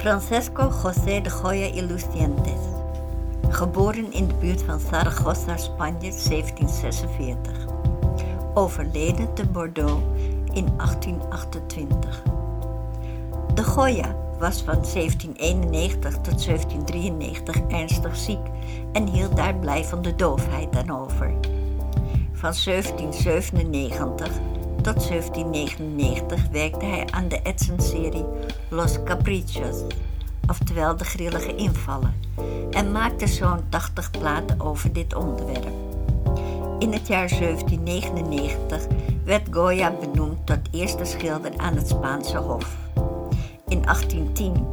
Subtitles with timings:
[0.00, 2.58] Francesco José de Goya y Lucientes.
[3.50, 7.66] Geboren in de buurt van Zaragoza, Spanje, 1746.
[8.54, 10.02] Overleden te Bordeaux
[10.52, 12.22] in 1828.
[13.54, 18.46] De Goya was van 1791 tot 1793 ernstig ziek
[18.92, 21.34] en hield daar blijvende doofheid aan over.
[22.32, 24.30] Van 1797
[24.82, 28.24] tot 1799 werkte hij aan de Edson-serie
[28.68, 29.82] Los Caprichos,
[30.48, 32.14] oftewel de grillige invallen,
[32.70, 35.68] en maakte zo'n 80 platen over dit onderwerp.
[36.78, 38.86] In het jaar 1799
[39.24, 42.76] werd Goya benoemd tot eerste schilder aan het Spaanse Hof.
[43.68, 44.66] In 1810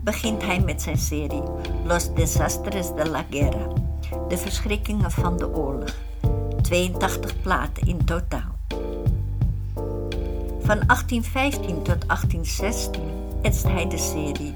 [0.00, 1.42] begint hij met zijn serie
[1.84, 3.66] Los Desastres de la Guerra,
[4.28, 5.94] de verschrikkingen van de oorlog.
[6.62, 8.49] 82 platen in totaal.
[10.70, 13.02] Van 1815 tot 1816
[13.42, 14.54] etst hij de serie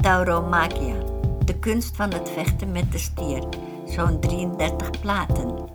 [0.00, 0.94] Tauromagia,
[1.44, 3.44] de kunst van het vechten met de stier,
[3.86, 5.68] zo'n 33 platen.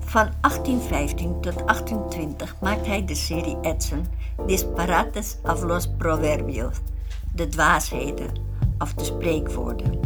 [0.00, 4.06] Van 1815 tot 1820 maakt hij de serie Edson
[4.46, 6.76] Disparates of los Proverbios,
[7.34, 8.30] de dwaasheden
[8.78, 10.00] of de spreekwoorden.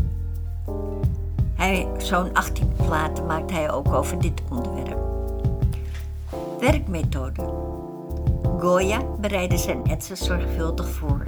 [1.99, 5.16] Zo'n 18 platen maakt hij ook over dit onderwerp.
[6.61, 7.43] Werkmethode.
[8.59, 11.23] Goya bereidde zijn etsen zorgvuldig voor.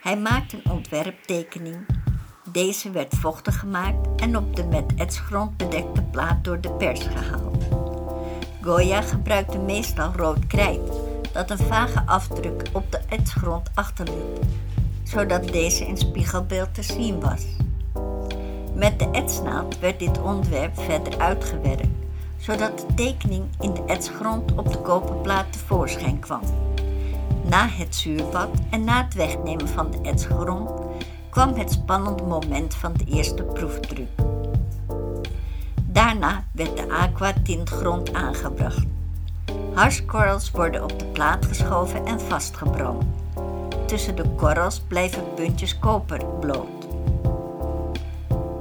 [0.00, 1.86] Hij maakte een ontwerptekening.
[2.52, 7.64] Deze werd vochtig gemaakt en op de met etsgrond bedekte plaat door de pers gehaald.
[8.62, 10.92] Goya gebruikte meestal rood krijt,
[11.32, 14.38] dat een vage afdruk op de etsgrond achterliet,
[15.02, 17.44] zodat deze in spiegelbeeld te zien was.
[18.74, 22.03] Met de etsnaald werd dit ontwerp verder uitgewerkt
[22.44, 26.40] zodat de tekening in de etsgrond op de koperplaat tevoorschijn kwam.
[27.44, 30.70] Na het zuurbad en na het wegnemen van de etsgrond
[31.30, 34.08] kwam het spannende moment van de eerste proefdruk.
[35.84, 38.86] Daarna werd de aquatintgrond aangebracht.
[39.74, 43.04] Harskorrels worden op de plaat geschoven en vastgebrand.
[43.86, 46.73] Tussen de korrels blijven puntjes koper bloot.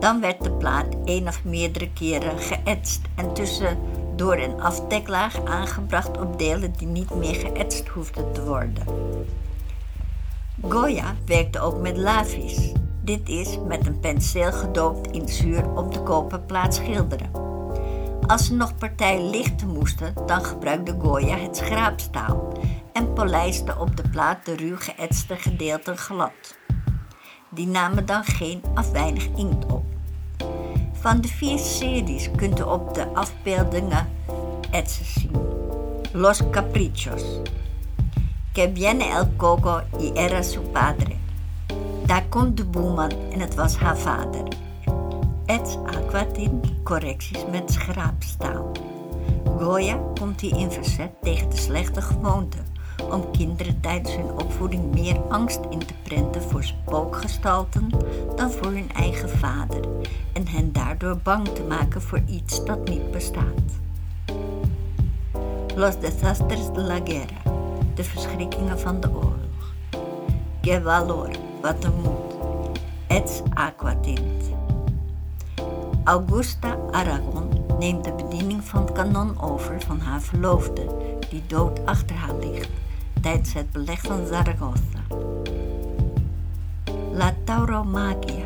[0.04, 3.78] Dan werd de plaat één of meerdere keren geëtst en tussen
[4.16, 8.84] door een afdeklaag aangebracht op delen die niet meer geëtst hoefden te worden.
[10.62, 12.72] Goya werkte ook met lavis.
[13.02, 17.32] Dit is met een penseel gedoopt in zuur op de koperplaat schilderen.
[18.28, 22.58] Als ze nog partijen lichten moesten, dan gebruikte Goya het schraapstaal
[22.94, 26.58] en polijste op de plaat de ruw geëtste gedeelten glad.
[27.50, 29.93] Die namen dan geen of weinig inkt op.
[31.04, 34.10] Van de vier series kunt u op de afbeeldingen
[34.72, 35.32] etsen zien.
[36.12, 37.24] Los Caprichos.
[38.52, 41.16] Que viene el coco y era su padre.
[42.06, 44.48] Daar komt de boeman en het was haar vader.
[45.46, 48.72] Ets aquatint, correcties met schraapstaal.
[49.60, 52.58] Goya komt hier in verzet tegen de slechte gewoonte
[53.12, 57.90] om kinderen tijdens hun opvoeding meer angst in te prenten voor spookgestalten
[58.36, 59.80] dan voor hun eigen vader
[60.34, 63.62] en hen daardoor bang te maken voor iets dat niet bestaat.
[65.76, 67.42] Los desastres de la guerra,
[67.96, 69.74] de verschrikkingen van de oorlog.
[70.62, 71.30] Que valor,
[71.62, 72.34] wat een moed.
[73.08, 74.52] Ets aquatint.
[76.04, 77.50] Augusta Aragon
[77.80, 80.88] neemt de bediening van het kanon over van haar verloofde,
[81.30, 82.70] die dood achter haar ligt
[83.24, 85.02] tijdens het beleg van Zaragoza.
[87.12, 88.46] La tauromaquia,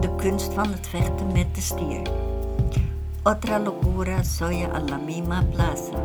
[0.00, 2.02] de kunst van het vechten met de stier.
[3.22, 6.02] Otra locura soya a la misma plaza.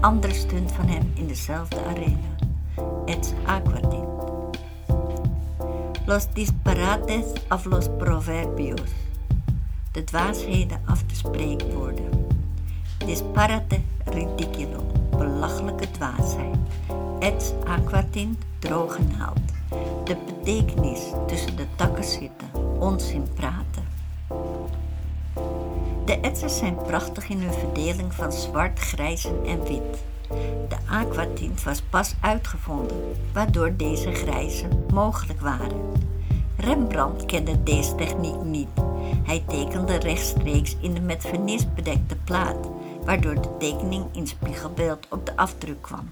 [0.00, 2.34] Andere stunt van hem in dezelfde arena.
[3.04, 4.08] Het aquatint.
[6.06, 8.90] Los disparates of los proverbios.
[9.92, 12.26] De dwaasheden of de spreekwoorden.
[13.06, 14.82] Disparate ridiculo,
[15.18, 16.56] belachelijke dwaasheid.
[17.18, 19.40] Et aquatint, droge naald.
[20.04, 22.48] De betekenis tussen de takken zitten,
[22.78, 23.86] onzin praten.
[26.04, 30.02] De etsers zijn prachtig in hun verdeling van zwart, grijzen en wit.
[30.68, 32.96] De aquatint was pas uitgevonden,
[33.32, 35.92] waardoor deze grijzen mogelijk waren.
[36.56, 38.68] Rembrandt kende deze techniek niet.
[39.22, 42.68] Hij tekende rechtstreeks in de met vernis bedekte plaat,
[43.08, 46.08] waardoor de tekening in spiegelbeeld op de afdruk kwam.